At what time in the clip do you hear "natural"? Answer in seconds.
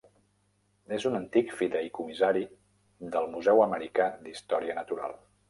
4.81-5.17